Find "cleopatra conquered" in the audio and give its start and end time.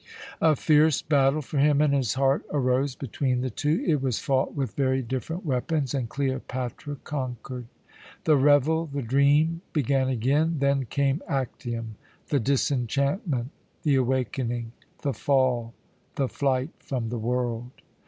6.09-7.67